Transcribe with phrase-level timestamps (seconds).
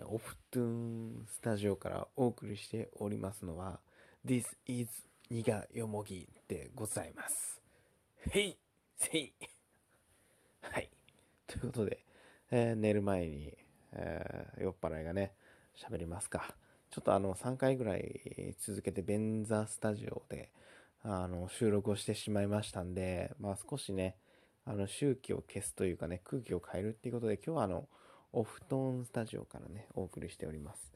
[0.00, 3.80] オフトゥーンスタジオからお送りしておりますのは
[4.24, 4.88] This is
[5.30, 7.60] ニガヨモギでございます。
[8.30, 8.56] へい
[8.96, 9.32] せい
[10.62, 10.88] はい。
[11.46, 11.98] ということで、
[12.50, 13.52] えー寝る前に、
[13.92, 15.32] えー酔っ払いがね、
[15.76, 16.54] 喋りますか。
[16.90, 20.50] ちょっとあの3回ぐらい続けて便座スタジオで
[21.02, 24.16] あの収録をしてしまいましたんで、まあ少しね、
[24.64, 27.88] あの周期を消すというかね、空気を変えるっていうことで、今日はあの、
[28.32, 30.92] オフトーンスタジオからね、お送りしております。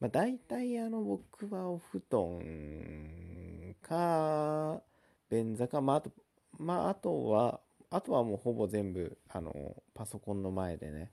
[0.00, 4.82] まあ大体あの、僕はお布団か、
[5.30, 6.10] 便座か、まああと、
[6.58, 7.60] まああとは、
[7.90, 9.52] あとはもうほぼ全部、あの、
[9.94, 11.10] パソコンの前でね、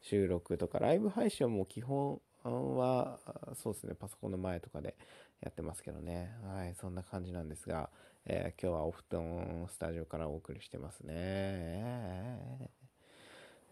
[0.00, 3.18] 収録とか、ライブ配信はもう基本は、
[3.54, 4.96] そうですね、パソコンの前とかで
[5.42, 6.32] やってますけどね。
[6.44, 7.90] はい、そんな感じなんですが、
[8.26, 12.79] えー今日はお布団スタジオからお送りしてますね。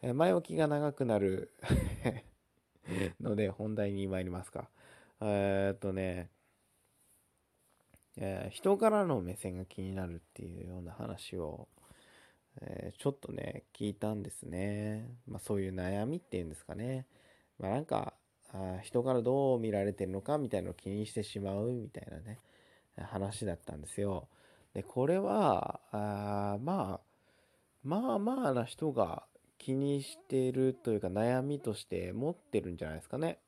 [0.02, 1.52] えー前置きが長くなる
[3.20, 4.68] ので本題に参りますか。
[5.20, 6.30] えーっとね、
[8.16, 11.68] えー人からの目線が気になるっていうような話を、
[12.60, 15.10] えーちょっとね、聞いたんですね。
[15.26, 17.06] まあそういう悩みっていうんですかね。
[17.58, 18.14] まあなんか、
[18.82, 22.38] 人からどう見られてるのかみたいなのを気にしてしまうみたいなね、
[22.96, 24.28] 話だったんですよ。
[24.74, 27.08] で、これは、あーまあ、
[27.84, 29.27] まあまあな人が
[29.58, 33.38] 気にしてるというか悩みとして持ってるんじゃないですかね。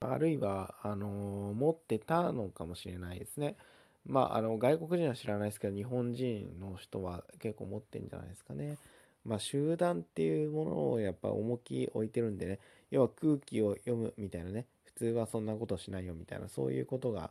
[0.00, 3.56] あるいは、あの持ってたのかもしれないですね。
[4.04, 8.78] まあ、あの、外国人は知らないですけど、日本人の人は結構持ってんじゃないですかね。
[9.24, 12.60] まあ、集団っていうものをやっぱ重き置いてるんでね、
[12.90, 17.30] 要は空気を読むみたいなね、普通はそんなことしないよみたいな、そういうことが、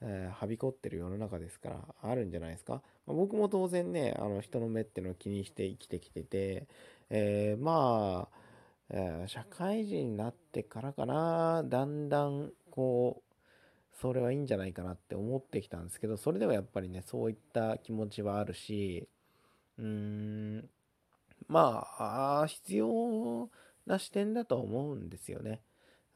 [0.00, 2.82] えーはびこってる世の中ですから、あるんじゃないですか。
[3.06, 6.66] まあ僕も当然ね、あの、人の目っていうのを気にして生きてきてて、
[7.10, 8.36] えーまあ、
[8.90, 13.34] えー社会人になってからかな、だんだん、こう、
[13.96, 19.08] それはいいんじゃないかなって思ってきたんですけど、それでもやっぱりね、そういった気持ちはあるし、
[19.78, 20.70] うーん、
[21.48, 23.50] まあ、あ必要
[23.86, 25.62] な視点だと思うんですよね。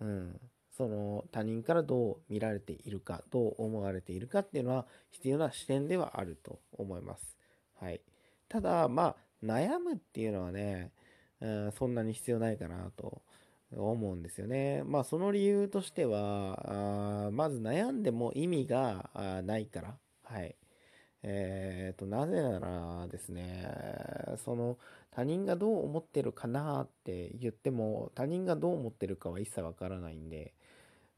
[0.01, 0.41] うん。
[0.77, 7.37] その他人からどう見られているか、どう思われているかっていうのは必要な視点ではあると思います。
[7.81, 8.01] はい。
[8.49, 10.93] ただ、まあ、悩むっていうのはね、
[11.41, 13.23] うんそんなに必要ないかなと
[13.73, 14.83] 思うんですよね。
[14.85, 19.11] まあ、その理由としては、あまず悩んでも意味が
[19.45, 19.99] ないから。
[20.25, 20.57] はい。
[21.23, 23.69] えーと、なぜならですね、
[24.45, 24.79] その
[25.11, 30.55] 他人がどう思ってるかなって言っても、他人がどう思ってるかは一切わからないんで、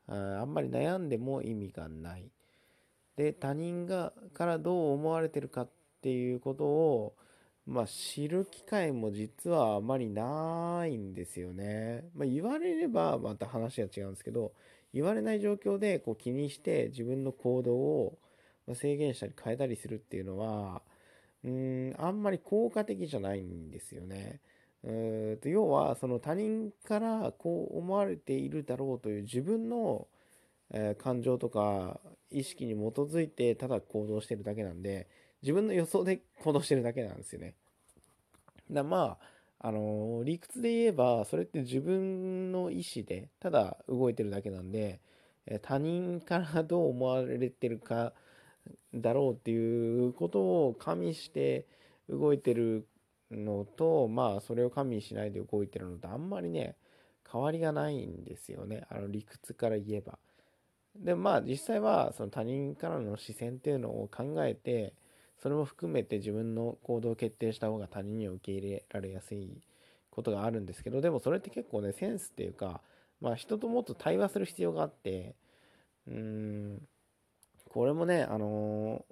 [0.08, 2.30] ああんまり悩んでも意味がない。
[3.16, 7.16] で、他人がからどう思われてるかっていうことを、
[7.66, 12.04] まあ、知る機会も実はあまりないんですよね。
[12.14, 14.52] まあ、言われればまた話が違うんですけど、
[14.92, 18.18] 言われない状況でこう気にして自分の行動を
[18.74, 20.82] 制限したり変えたりするっていうのは、
[21.44, 21.50] うー
[21.98, 24.40] ん、あんまり効果的じゃないんですよね。
[24.84, 30.08] うーんと要は、その他人からこう思われているだろうという自分の、
[30.72, 35.08] え感情とか意識に基づいてただ行動してるだけなんで、
[35.42, 37.54] 自分の予想で行動してるだけなんですよね。
[38.70, 39.18] だま
[39.60, 45.00] あ、あのー理屈で言えば、それって自分の意思で、ただ動いてるだけなんで、
[45.46, 48.12] え他人からどう思われてるか
[48.94, 51.66] だろうっていうことを加味して
[52.08, 52.86] 動いてる
[53.30, 56.76] のと、まあ、それを加味しないで動いてるのと、あんまりね、
[57.30, 58.86] 変わりがないんですよね。
[58.90, 60.18] あの理屈から言えば。
[60.94, 64.92] で、まあ、実際は、その他人からの視線っていうのを考えて、
[65.42, 69.60] それも含めて自分の行動を決定した方が他人には受け入れられやすい
[70.10, 72.80] ことがあるんですけど、でもそれって結構ね、センスっていうか、
[73.20, 75.34] まあ人ともっと対話する必要があって、
[76.06, 76.82] うーん、
[77.70, 79.04] これもね、あの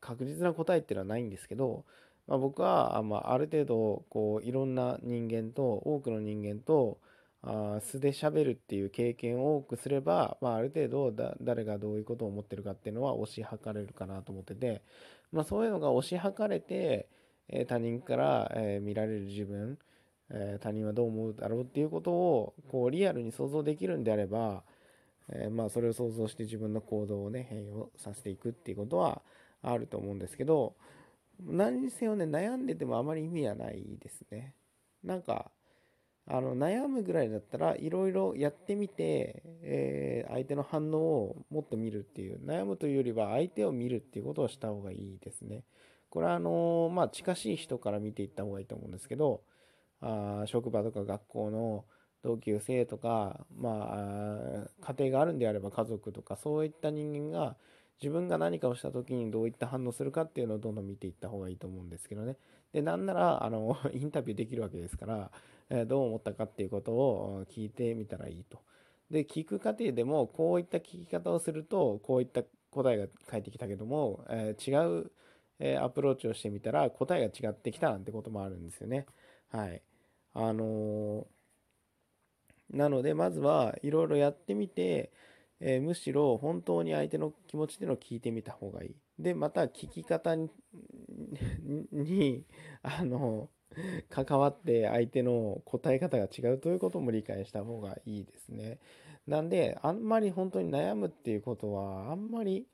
[0.00, 1.84] 確実な答えっていうのはないんですけど、
[2.26, 6.98] まあ、僕は、あまあ、ある程度、こう、いろんな人間と、多くの人間と、
[7.42, 14.82] あ素で喋るっていう経験を多くすれば、まあ、ある程度だ、誰がどういうことを思ってるかっていうのは推し量れるかなと思ってて、
[15.32, 17.08] まあ、そういうのが推し量れて、
[17.48, 19.78] えー他人から、えー見られる自分、
[20.30, 24.64] えー他人はどう思うだろうっていうことを、こう、リアルに想像できるんであれば、
[25.30, 29.22] えまあ、それを想像して自分の行動をね、変容させていくっていうことは
[29.62, 30.74] あると思うんですけど、
[31.40, 34.54] 何にせよね、悩んでてもあまり意味はないですね。
[35.04, 35.50] なんか、
[36.30, 45.64] あの、悩むぐらいだったらいろいろやってみて、えー相手の反応をもっと見るっていう、悩むというよりは相手を見るっていうことをした方がいいですね。
[46.10, 49.42] これはあのまあ、近しい人から見ていった方がいいと思うんですけど、
[50.00, 51.84] あ職場とか学校の
[52.22, 57.56] 同級生とか、まあ、家庭があるんであれば家族とか、そういった人間が
[58.02, 62.36] 自分が何かをした時にどういった反応するかっていうのをどんどん見ていった方がいいと思うんですけどね。
[62.72, 65.30] で、なんなら、あの、インタビューできるわけですから、
[65.86, 68.60] どう思ったかっていうことを聞いてみたらいいと。
[69.10, 75.10] で、聞く過程でも、こういった聞き方をすると、こういった答えが返ってきたけども、えー、違う、
[75.58, 79.06] えー、アプローチをしてみたら、答えが違ってきたなんてこともあるんですよね。
[79.50, 79.82] はい。
[80.34, 85.10] あのー、なので、まずはいろいろやってみて、
[85.60, 88.96] え、むしろ本当に相手の気持ちっていうのを聞いてみた方がいい。
[89.18, 90.36] で、また聞き方、
[91.92, 92.44] に
[92.82, 93.50] あの、
[94.10, 98.78] 関わって相手の答え方が違うということも理解した方がいいですね。
[99.26, 102.66] なんで、あんまり本当に悩むっていうことは、あんまり、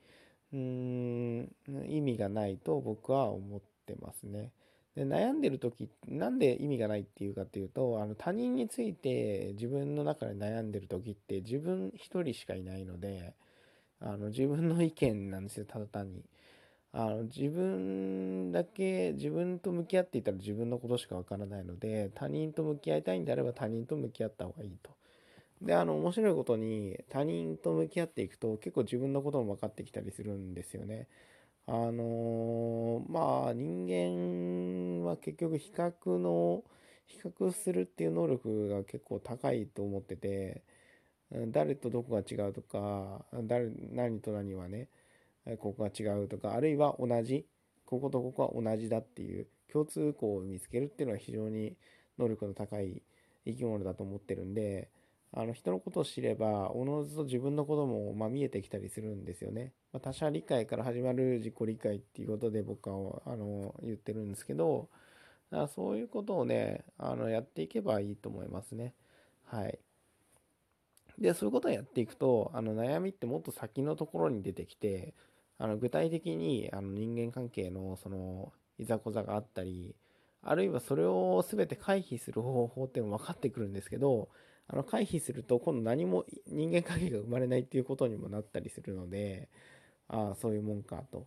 [0.53, 1.53] うーん、
[1.89, 4.53] 意味がないと僕は思ってますね。
[4.95, 13.35] で悩んでる時なんで意味がないっていうかっていうとあの他人について自分の中で悩んでる時って自分一人しかいないので
[14.01, 16.23] あの自分の意見なんですよただ単に
[16.97, 24.93] あの自分だけ自分と向き合っていたら自分のことしかわからないので他人と向き合いたいんであれば他人と向き合った方がいいと。
[25.61, 31.09] であの面白いことに他人と向き合っていくと結構自分のことも分かってきたりするんですよね。
[31.67, 33.87] あのー、まあ人
[35.03, 36.63] 間は結局比較の
[37.07, 40.63] 比較するっていう能力が結構高いと思ってて
[41.49, 44.89] 誰とどこが違うとか誰何と何はね
[45.59, 47.47] ここが違うとかあるいは同じ
[47.85, 51.77] こことここは同じだっていう共通項を見つけるっていうのは非常に
[52.19, 53.03] 能力の高い
[53.45, 54.89] 生き物だと思ってるんで
[55.37, 59.73] あの人のことを知ればおのずと自分のことも、ま見えてきたりするんですよね。
[59.93, 64.89] まあ、他者理解から始まる自己理解っていうことで僕はあの言ってるんですけど
[65.51, 68.95] だからそういうことをねあのやっていけばいいと思いますね。
[69.47, 69.79] はい。
[71.19, 75.15] でそういうことをやっていくとあの悩みってもっと先のところに出てきて
[75.59, 79.95] あの具体的にあの人間関係のそのいざこざがあったり
[80.43, 84.29] あるいはそれを全て回避する方法っていうのも分かってくるんですけど
[84.69, 89.49] あの回避すると今度何も人間関係が生まれないっていうことにもなったりするので
[90.09, 91.27] ああそういうもんかと、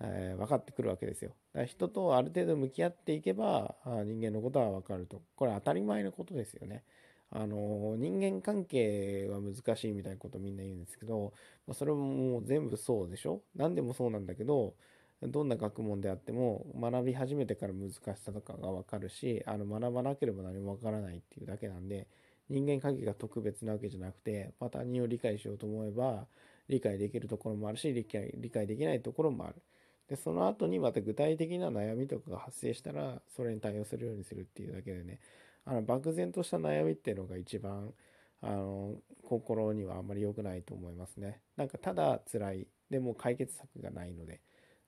[0.00, 1.30] えー、分かってくるわけですよ。
[1.52, 5.22] だから人とある程度向き合っていけばあ人間のことは分かると。
[5.36, 6.84] これ当たり前のことですよね。
[7.36, 11.32] あの人間関係は難しいみたいなことみんな言うんですけど、
[11.66, 13.42] まあ、それももう全部そうでしょ？
[13.56, 14.74] 何でもそうなんだけど
[15.20, 22.06] どんな学問であっても学び始めてから難しさとかが分かるしあの学ばなければ何も分からないっていうだけなんで
[22.48, 26.26] 人間関係が特別なわけじゃなくて、まあ、他人を理解しようと思えば
[26.68, 29.56] 理解できるところもあるし理解理解できないところもある。
[30.08, 35.18] でその後にまた具体的な悩みとかが発生したらそれに対応するようにするっていうだけでね
[35.64, 37.92] あの漠然とした悩みっていうのが一番
[38.42, 41.40] あの心にはあんまり良くないと思いますね。
[41.56, 44.40] なんかただ辛いでも解決策がないので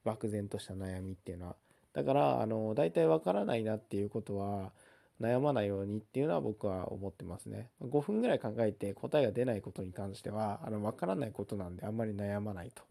[0.04, 1.56] 漠然とした悩みっていうのは
[1.92, 4.72] だからあの大体わからないなっていうことは
[5.20, 7.70] 悩まないようにっていうのは僕は思ってますね。
[7.80, 12.82] 5分ぐらい考えて答えが出ないことに関しては、あの、わからないことなんであんまり悩まないと。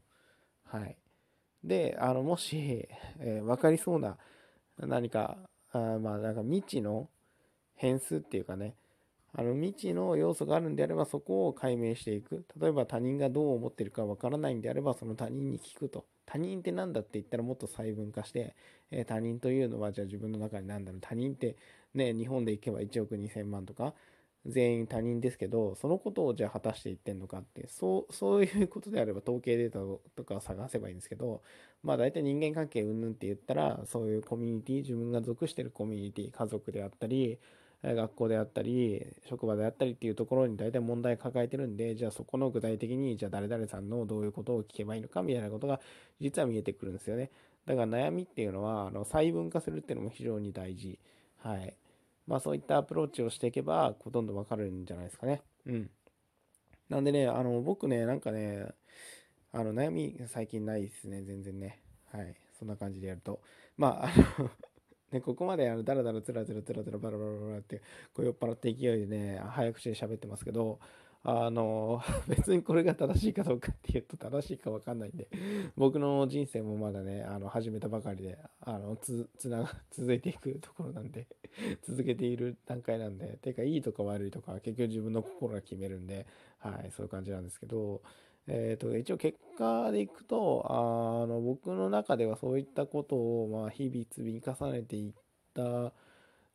[0.64, 0.98] はい。
[1.64, 2.88] で、あの、もし、
[3.20, 4.18] えー、分かりそうな
[4.80, 5.38] 何か、
[5.72, 7.10] あまあ、なんか未知の
[7.75, 8.75] 変数っていうかね、
[9.33, 12.45] あの未知の要素があるんであればそこを解明していく。
[12.59, 16.06] 例えば他人がどう思ってるかわからないんであればその他人に聞くと。
[16.26, 18.56] 他人って何だって言ったらもっと細分化して、
[18.92, 21.02] えー、他人というのはじゃあ自分の中に何だろう。
[21.02, 21.57] 他人って
[21.94, 23.94] ね、日本で行けば1億2000万とか、
[24.45, 29.80] 全員他人ですけど、そのことをじゃあ果たして言ってんのかって、そう、そういうことであれば統計データ
[30.16, 31.42] とかを探せばいいんですけど、
[31.83, 37.40] まあ大体人間関係うんぬんって言ったら、そういうコミュニティ、自分が属してるコミュニティ、家族であったり、
[37.94, 45.80] 学校であったり、職場であったりっていうところに大体問題抱えてるんで、じゃあそこの具体的に、じゃあ誰々さんのどういうことを聞けばいいのかみたいなことが
[46.19, 47.31] 実は見えてくるんですよね。
[47.65, 50.97] だから悩みっていうのは、あの細分化するっていうのも非常に大事。
[51.37, 51.75] はい。
[52.27, 55.42] まあそういったアプローチをしていけば、ほとんどわかるんじゃないですかね。
[55.68, 55.89] うん。
[56.89, 58.68] なんでね、あの、僕ね、なんかね、
[59.51, 61.81] あの、悩み最近ないですね、全然ね。
[62.11, 62.35] はい。
[62.57, 63.42] そんな感じでやると。
[63.77, 64.49] まあ、あの
[65.12, 67.81] ね、ここまであのダラダラつらつらつらつらバラバラバラって
[68.14, 70.80] こう酔っ払って勢いでね早口で喋ってますけど
[71.28, 75.28] あの 別にこれが正しいかどうかっていうと正しいか分かんないんで
[75.76, 81.26] 僕の人生もまだねあの始めたばかりであのつつな続いていくところなんで
[81.81, 86.28] 続けている段階なんでてかいいとか悪いとか結局自分の心が決めるんで
[86.59, 88.04] はいそういう感じなんですけど
[88.47, 95.14] えーと、一応結果でいくとあの僕の中ではそういったことを、まあ、日々積み重ねていっ
[95.56, 95.94] た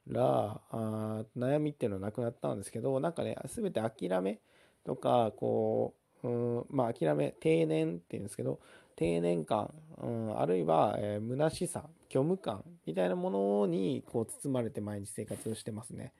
[0.06, 4.38] らあ悩みっていうのはなくなったんですけどなんかね全て諦め
[4.84, 8.60] とかこう、うん、まあ諦め定年っていうんですけど
[8.94, 16.12] 定年感、うん、あるいは、えー、虚しさ虚無感みたいなものにこう包まれて毎日生活をしてますね。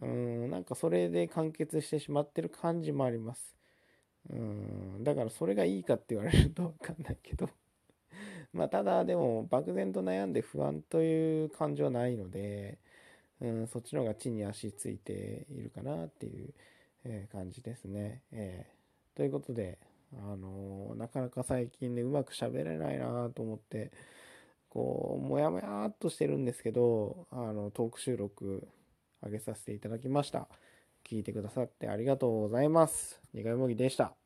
[0.00, 3.61] うん、なんかそれで完結してしまってる感じもあります。
[4.30, 7.48] うん、だからそれがいいかって言われるとわかんないけど
[8.52, 12.78] まあただでも漠然と悩んで不安という感情はないので、
[13.40, 16.54] うん、そっちの方が地に足ついているかなっていう、
[17.04, 18.22] え、感じですね。
[18.30, 19.78] えー、ということで、
[20.14, 23.90] あのー、なかなか最近ねうまく喋れないなと思って
[24.68, 28.68] こうもやもやっとしてるんですけどあのトーク収録
[29.22, 30.48] 上げさせていただきました。
[31.08, 33.20] 聞いてくださってありがとうございます。
[33.34, 34.21] 苦いもぎでした。